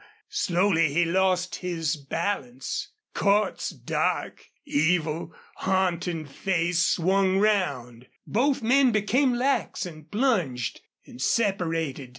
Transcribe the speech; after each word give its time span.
Slowly 0.33 0.91
he 0.91 1.05
lost 1.05 1.57
his 1.57 1.95
balance. 1.95 2.87
Cordts's 3.13 3.69
dark, 3.69 4.43
evil, 4.65 5.31
haunting 5.57 6.25
face 6.25 6.81
swung 6.81 7.37
round. 7.37 8.07
Both 8.25 8.63
men 8.63 8.91
became 8.91 9.33
lax 9.35 9.85
and 9.85 10.09
plunged, 10.09 10.81
and 11.05 11.21
separated. 11.21 12.09